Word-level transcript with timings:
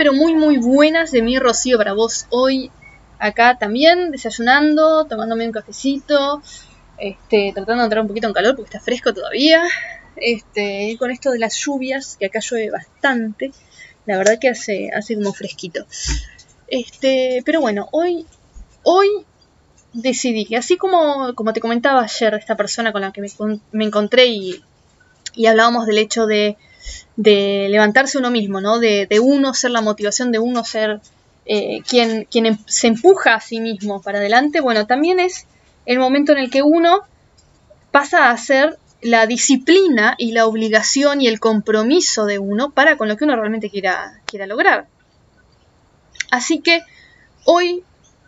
pero 0.00 0.14
muy 0.14 0.34
muy 0.34 0.56
buenas 0.56 1.10
de 1.10 1.20
mi 1.20 1.38
Rocío 1.38 1.76
para 1.76 1.92
vos 1.92 2.24
hoy 2.30 2.70
acá 3.18 3.58
también, 3.58 4.10
desayunando, 4.10 5.04
tomándome 5.04 5.44
un 5.44 5.52
cafecito, 5.52 6.40
este, 6.96 7.52
tratando 7.54 7.82
de 7.82 7.84
entrar 7.84 8.00
un 8.00 8.08
poquito 8.08 8.26
en 8.26 8.32
calor 8.32 8.56
porque 8.56 8.70
está 8.70 8.80
fresco 8.80 9.12
todavía. 9.12 9.62
Este, 10.16 10.96
con 10.98 11.10
esto 11.10 11.32
de 11.32 11.38
las 11.38 11.54
lluvias, 11.54 12.16
que 12.18 12.24
acá 12.24 12.40
llueve 12.40 12.70
bastante, 12.70 13.52
la 14.06 14.16
verdad 14.16 14.38
que 14.40 14.48
hace, 14.48 14.88
hace 14.96 15.16
como 15.16 15.34
fresquito. 15.34 15.84
Este, 16.68 17.42
pero 17.44 17.60
bueno, 17.60 17.86
hoy, 17.92 18.24
hoy 18.84 19.06
decidí 19.92 20.46
que 20.46 20.56
así 20.56 20.78
como, 20.78 21.34
como 21.34 21.52
te 21.52 21.60
comentaba 21.60 22.00
ayer 22.04 22.32
esta 22.36 22.56
persona 22.56 22.90
con 22.92 23.02
la 23.02 23.12
que 23.12 23.20
me, 23.20 23.84
encontré 23.84 24.28
y, 24.28 24.64
y, 25.34 25.44
hablábamos 25.44 25.84
del 25.84 25.98
hecho 25.98 26.24
de, 26.24 26.56
de, 27.16 27.68
levantarse 27.70 28.18
uno 28.18 28.30
mismo, 28.30 28.60
¿no? 28.60 28.78
De, 28.78 29.06
uno 29.20 29.54
ser 29.54 29.70
la 29.70 29.80
motivación, 29.80 30.32
de 30.32 30.38
uno 30.38 30.64
ser 30.64 31.00
eh, 31.46 31.82
quien, 31.88 32.26
quien 32.30 32.46
em, 32.46 32.58
se 32.66 32.86
empuja 32.86 33.34
a 33.34 33.40
sí 33.40 33.60
mismo 33.60 34.02
para 34.02 34.18
adelante, 34.18 34.60
bueno, 34.60 34.86
también 34.86 35.20
es 35.20 35.46
el 35.86 35.98
momento 35.98 36.32
en 36.32 36.38
el 36.38 36.50
que 36.50 36.62
uno 36.62 37.02
pasa 37.90 38.30
a 38.30 38.36
ser 38.36 38.78
la 39.02 39.26
disciplina 39.26 40.14
y 40.18 40.32
la 40.32 40.46
obligación 40.46 41.20
y 41.20 41.26
el 41.26 41.40
compromiso 41.40 42.26
de 42.26 42.38
uno 42.38 42.70
para 42.70 42.96
con 42.96 43.08
lo 43.08 43.16
que 43.16 43.24
uno 43.24 43.36
realmente 43.36 43.70
quiera, 43.70 44.20
quiera 44.26 44.46
lograr. 44.46 44.86
Así 46.30 46.60
que 46.60 46.82
hoy, 47.44 47.82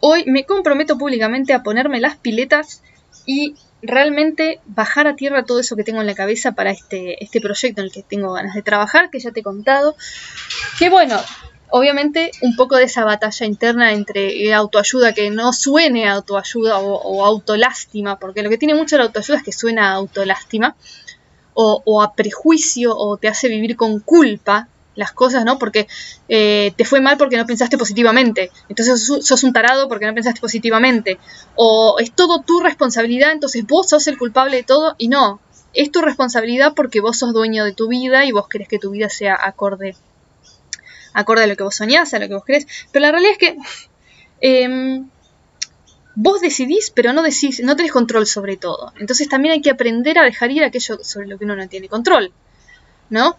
hoy 0.00 0.24
me 0.26 0.44
comprometo 0.44 0.98
públicamente 0.98 1.52
a 1.52 1.62
ponerme 1.62 2.00
las 2.00 2.16
piletas 2.16 2.82
y 3.26 3.54
realmente 3.82 4.60
bajar 4.66 5.06
a 5.06 5.16
tierra 5.16 5.44
todo 5.44 5.60
eso 5.60 5.76
que 5.76 5.84
tengo 5.84 6.00
en 6.00 6.06
la 6.06 6.14
cabeza 6.14 6.52
para 6.52 6.70
este, 6.70 7.22
este 7.22 7.40
proyecto 7.40 7.80
en 7.80 7.86
el 7.86 7.92
que 7.92 8.02
tengo 8.02 8.32
ganas 8.32 8.54
de 8.54 8.62
trabajar, 8.62 9.10
que 9.10 9.20
ya 9.20 9.30
te 9.30 9.40
he 9.40 9.42
contado. 9.42 9.96
Que 10.78 10.88
bueno, 10.88 11.20
obviamente 11.70 12.30
un 12.40 12.56
poco 12.56 12.76
de 12.76 12.84
esa 12.84 13.04
batalla 13.04 13.46
interna 13.46 13.92
entre 13.92 14.52
autoayuda 14.54 15.12
que 15.12 15.30
no 15.30 15.52
suene 15.52 16.08
autoayuda 16.08 16.78
o, 16.78 17.24
autolástima, 17.24 18.18
porque 18.18 18.42
lo 18.42 18.50
que 18.50 18.58
tiene 18.58 18.74
mucho 18.74 18.96
la 18.96 19.04
autoayuda 19.04 19.38
es 19.38 19.44
que 19.44 19.52
suena 19.52 19.90
a 19.90 19.94
autolástima 19.94 20.76
o 21.56 22.02
a 22.02 22.14
prejuicio 22.14 22.96
o 22.96 23.16
te 23.16 23.28
hace 23.28 23.48
vivir 23.48 23.76
con 23.76 24.00
culpa 24.00 24.68
las 24.94 25.12
cosas, 25.12 25.44
¿no? 25.44 25.58
Porque 25.58 25.86
eh, 26.28 26.72
te 26.76 26.84
fue 26.84 27.00
mal 27.00 27.16
porque 27.16 27.36
no 27.36 27.46
pensaste 27.46 27.78
positivamente. 27.78 28.50
Entonces 28.68 29.04
sos 29.20 29.42
un 29.44 29.52
tarado 29.52 29.88
porque 29.88 30.06
no 30.06 30.14
pensaste 30.14 30.40
positivamente. 30.40 31.18
O 31.56 31.96
es 31.98 32.12
todo 32.12 32.42
tu 32.42 32.60
responsabilidad, 32.60 33.32
entonces 33.32 33.66
vos 33.66 33.88
sos 33.88 34.06
el 34.06 34.18
culpable 34.18 34.56
de 34.58 34.62
todo 34.62 34.94
y 34.98 35.08
no. 35.08 35.40
Es 35.72 35.90
tu 35.90 36.00
responsabilidad 36.00 36.74
porque 36.74 37.00
vos 37.00 37.18
sos 37.18 37.32
dueño 37.32 37.64
de 37.64 37.72
tu 37.72 37.88
vida 37.88 38.24
y 38.24 38.32
vos 38.32 38.48
querés 38.48 38.68
que 38.68 38.78
tu 38.78 38.90
vida 38.90 39.08
sea 39.08 39.36
acorde 39.40 39.96
acorde 41.14 41.44
a 41.44 41.46
lo 41.46 41.56
que 41.56 41.62
vos 41.62 41.76
soñás, 41.76 42.12
a 42.12 42.18
lo 42.18 42.28
que 42.28 42.34
vos 42.34 42.44
crees. 42.44 42.66
Pero 42.92 43.04
la 43.04 43.12
realidad 43.12 43.32
es 43.32 43.38
que 43.38 43.56
em, 44.40 45.08
vos 46.14 46.40
decidís, 46.40 46.90
pero 46.90 47.12
no 47.12 47.22
decís, 47.22 47.62
no 47.62 47.76
tenés 47.76 47.92
control 47.92 48.26
sobre 48.26 48.56
todo. 48.56 48.92
Entonces 48.98 49.28
también 49.28 49.52
hay 49.54 49.62
que 49.62 49.70
aprender 49.70 50.18
a 50.18 50.24
dejar 50.24 50.50
ir 50.50 50.64
aquello 50.64 50.98
sobre 51.02 51.28
lo 51.28 51.38
que 51.38 51.44
uno 51.44 51.56
no 51.56 51.68
tiene 51.68 51.88
control. 51.88 52.32
¿No? 53.10 53.36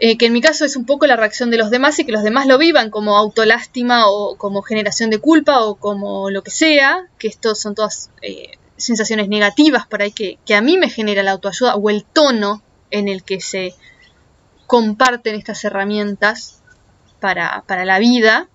Eh, 0.00 0.16
que 0.16 0.26
en 0.26 0.32
mi 0.32 0.40
caso 0.40 0.64
es 0.64 0.76
un 0.76 0.86
poco 0.86 1.06
la 1.06 1.16
reacción 1.16 1.50
de 1.50 1.56
los 1.56 1.70
demás 1.70 1.98
y 1.98 2.04
que 2.04 2.12
los 2.12 2.22
demás 2.22 2.46
lo 2.46 2.56
vivan 2.56 2.90
como 2.90 3.16
autolástima 3.16 4.08
o 4.08 4.36
como 4.36 4.62
generación 4.62 5.10
de 5.10 5.18
culpa 5.18 5.64
o 5.64 5.74
como 5.74 6.30
lo 6.30 6.42
que 6.42 6.52
sea, 6.52 7.08
que 7.18 7.26
esto 7.26 7.54
son 7.54 7.74
todas 7.74 8.10
eh, 8.22 8.52
sensaciones 8.76 9.28
negativas 9.28 9.86
por 9.86 10.02
ahí 10.02 10.12
que, 10.12 10.38
que 10.46 10.54
a 10.54 10.60
mí 10.60 10.78
me 10.78 10.88
genera 10.88 11.24
la 11.24 11.32
autoayuda 11.32 11.74
o 11.74 11.90
el 11.90 12.04
tono 12.04 12.62
en 12.90 13.08
el 13.08 13.24
que 13.24 13.40
se 13.40 13.74
comparten 14.68 15.34
estas 15.34 15.64
herramientas 15.64 16.62
para, 17.20 17.84
la 17.84 17.98
vida. 17.98 18.48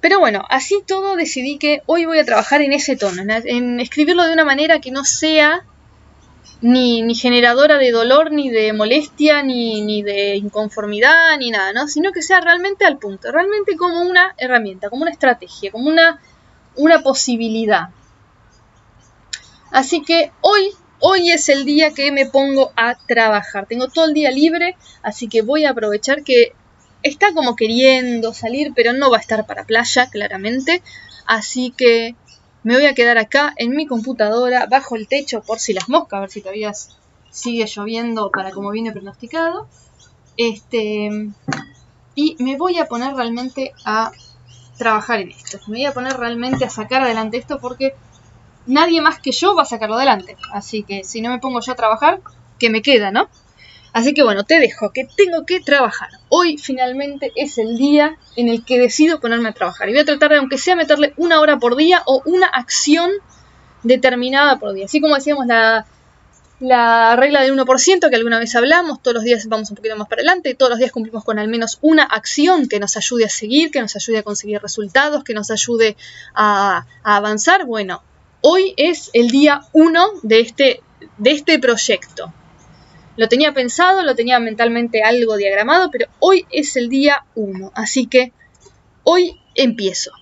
Pero 0.00 0.20
bueno, 0.20 0.44
así 0.48 0.82
todo 0.86 1.16
decidí 1.16 1.58
que 1.58 1.82
hoy 1.86 2.06
voy 2.06 2.18
a 2.18 2.24
trabajar 2.24 2.62
en 2.62 2.72
ese 2.72 2.96
tono, 2.96 3.22
en, 3.26 3.80
escribirlo 3.80 4.24
de 4.24 4.32
una 4.32 4.44
manera 4.44 4.80
que 4.80 4.90
no 4.90 5.04
sea 5.04 5.64
ni, 6.60 7.02
ni, 7.02 7.14
generadora 7.14 7.78
de 7.78 7.90
dolor, 7.90 8.32
ni 8.32 8.48
de 8.50 8.72
molestia, 8.72 9.42
ni, 9.42 9.82
ni, 9.82 10.02
de 10.02 10.36
inconformidad, 10.36 11.36
ni 11.38 11.50
nada, 11.50 11.72
¿no? 11.72 11.88
Sino 11.88 12.12
que 12.12 12.22
sea 12.22 12.40
realmente 12.40 12.84
al 12.84 12.98
punto, 12.98 13.30
realmente 13.30 13.76
como 13.76 14.02
una 14.02 14.34
herramienta, 14.38 14.90
como 14.90 15.02
una 15.02 15.10
estrategia, 15.10 15.70
como 15.70 15.88
una, 15.88 16.20
una 16.76 17.02
posibilidad. 17.02 17.88
Así 19.70 20.02
que 20.02 20.32
hoy, 20.40 20.72
hoy 21.00 21.30
es 21.30 21.48
el 21.48 21.64
día 21.64 21.92
que 21.92 22.10
me 22.12 22.26
pongo 22.26 22.72
a 22.76 22.96
trabajar. 23.06 23.66
Tengo 23.66 23.88
todo 23.88 24.06
el 24.06 24.14
día 24.14 24.30
libre, 24.30 24.76
así 25.02 25.28
que 25.28 25.42
voy 25.42 25.64
a 25.64 25.70
aprovechar 25.70 26.22
que 26.22 26.52
está 27.02 27.32
como 27.34 27.56
queriendo 27.56 28.32
salir, 28.32 28.72
pero 28.74 28.92
no 28.92 29.10
va 29.10 29.18
a 29.18 29.20
estar 29.20 29.46
para 29.46 29.64
playa, 29.64 30.08
claramente. 30.10 30.82
Así 31.26 31.72
que 31.76 32.14
me 32.66 32.74
voy 32.74 32.86
a 32.86 32.94
quedar 32.94 33.16
acá 33.16 33.54
en 33.58 33.76
mi 33.76 33.86
computadora, 33.86 34.66
bajo 34.66 34.96
el 34.96 35.06
techo 35.06 35.40
por 35.40 35.60
si 35.60 35.72
las 35.72 35.88
moscas, 35.88 36.18
a 36.18 36.20
ver 36.22 36.30
si 36.30 36.40
todavía 36.40 36.72
sigue 37.30 37.64
lloviendo 37.64 38.32
para 38.32 38.50
como 38.50 38.72
viene 38.72 38.90
pronosticado. 38.90 39.68
Este, 40.36 41.30
y 42.16 42.36
me 42.40 42.56
voy 42.56 42.80
a 42.80 42.86
poner 42.86 43.14
realmente 43.14 43.72
a 43.84 44.10
trabajar 44.76 45.20
en 45.20 45.30
esto. 45.30 45.58
Me 45.68 45.76
voy 45.76 45.84
a 45.84 45.94
poner 45.94 46.16
realmente 46.16 46.64
a 46.64 46.70
sacar 46.70 47.02
adelante 47.02 47.36
esto 47.36 47.60
porque 47.60 47.94
nadie 48.66 49.00
más 49.00 49.20
que 49.20 49.30
yo 49.30 49.54
va 49.54 49.62
a 49.62 49.66
sacarlo 49.66 49.94
adelante. 49.94 50.36
Así 50.52 50.82
que 50.82 51.04
si 51.04 51.20
no 51.20 51.30
me 51.30 51.38
pongo 51.38 51.60
ya 51.60 51.74
a 51.74 51.76
trabajar, 51.76 52.20
¿qué 52.58 52.68
me 52.68 52.82
queda, 52.82 53.12
no? 53.12 53.28
Así 53.96 54.12
que 54.12 54.22
bueno, 54.22 54.44
te 54.44 54.60
dejo 54.60 54.92
que 54.92 55.08
tengo 55.16 55.46
que 55.46 55.60
trabajar. 55.60 56.10
Hoy 56.28 56.58
finalmente 56.58 57.32
es 57.34 57.56
el 57.56 57.78
día 57.78 58.18
en 58.36 58.50
el 58.50 58.62
que 58.62 58.78
decido 58.78 59.20
ponerme 59.20 59.48
a 59.48 59.52
trabajar. 59.52 59.88
Y 59.88 59.92
voy 59.92 60.02
a 60.02 60.04
tratar 60.04 60.32
de, 60.32 60.36
aunque 60.36 60.58
sea, 60.58 60.76
meterle 60.76 61.14
una 61.16 61.40
hora 61.40 61.58
por 61.58 61.76
día 61.76 62.02
o 62.04 62.20
una 62.26 62.46
acción 62.46 63.10
determinada 63.84 64.58
por 64.58 64.74
día. 64.74 64.84
Así 64.84 65.00
como 65.00 65.14
decíamos 65.14 65.46
la, 65.46 65.86
la 66.60 67.16
regla 67.16 67.40
del 67.40 67.56
1% 67.56 68.10
que 68.10 68.16
alguna 68.16 68.38
vez 68.38 68.54
hablamos, 68.54 69.00
todos 69.00 69.14
los 69.14 69.24
días 69.24 69.46
vamos 69.46 69.70
un 69.70 69.76
poquito 69.76 69.96
más 69.96 70.08
para 70.08 70.20
adelante, 70.20 70.54
todos 70.54 70.68
los 70.68 70.78
días 70.78 70.92
cumplimos 70.92 71.24
con 71.24 71.38
al 71.38 71.48
menos 71.48 71.78
una 71.80 72.02
acción 72.02 72.68
que 72.68 72.78
nos 72.78 72.98
ayude 72.98 73.24
a 73.24 73.30
seguir, 73.30 73.70
que 73.70 73.80
nos 73.80 73.96
ayude 73.96 74.18
a 74.18 74.22
conseguir 74.22 74.60
resultados, 74.60 75.24
que 75.24 75.32
nos 75.32 75.50
ayude 75.50 75.96
a, 76.34 76.84
a 77.02 77.16
avanzar. 77.16 77.64
Bueno, 77.64 78.02
hoy 78.42 78.74
es 78.76 79.08
el 79.14 79.30
día 79.30 79.62
1 79.72 80.06
de 80.22 80.40
este, 80.40 80.82
de 81.16 81.30
este 81.30 81.58
proyecto. 81.58 82.30
Lo 83.16 83.28
tenía 83.28 83.52
pensado, 83.52 84.02
lo 84.02 84.14
tenía 84.14 84.38
mentalmente 84.38 85.02
algo 85.02 85.36
diagramado, 85.36 85.90
pero 85.90 86.06
hoy 86.18 86.46
es 86.50 86.76
el 86.76 86.88
día 86.88 87.24
1, 87.34 87.72
así 87.74 88.06
que 88.06 88.32
hoy 89.04 89.40
empiezo. 89.54 90.12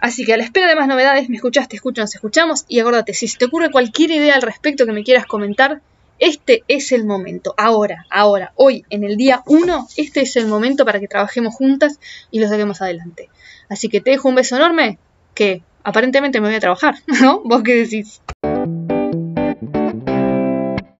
Así 0.00 0.24
que 0.24 0.34
a 0.34 0.36
la 0.36 0.44
espera 0.44 0.68
de 0.68 0.74
más 0.74 0.88
novedades, 0.88 1.28
me 1.28 1.36
escuchaste, 1.36 1.76
escucho, 1.76 2.00
nos 2.00 2.14
escuchamos 2.14 2.64
y 2.68 2.80
acuérdate, 2.80 3.14
si 3.14 3.28
se 3.28 3.38
te 3.38 3.44
ocurre 3.44 3.70
cualquier 3.70 4.10
idea 4.10 4.34
al 4.34 4.42
respecto 4.42 4.86
que 4.86 4.92
me 4.92 5.04
quieras 5.04 5.26
comentar, 5.26 5.80
este 6.18 6.64
es 6.68 6.92
el 6.92 7.04
momento, 7.04 7.54
ahora, 7.56 8.06
ahora, 8.08 8.52
hoy, 8.56 8.84
en 8.90 9.04
el 9.04 9.16
día 9.16 9.42
1, 9.46 9.88
este 9.96 10.22
es 10.22 10.36
el 10.36 10.46
momento 10.46 10.84
para 10.84 11.00
que 11.00 11.08
trabajemos 11.08 11.54
juntas 11.54 11.98
y 12.30 12.40
lo 12.40 12.48
saquemos 12.48 12.80
adelante. 12.80 13.28
Así 13.68 13.88
que 13.88 14.00
te 14.00 14.10
dejo 14.10 14.28
un 14.28 14.36
beso 14.36 14.56
enorme, 14.56 14.98
que 15.34 15.62
aparentemente 15.84 16.40
me 16.40 16.48
voy 16.48 16.56
a 16.56 16.60
trabajar, 16.60 16.96
¿no? 17.20 17.40
¿Vos 17.44 17.62
qué 17.62 17.74
decís? 17.74 18.20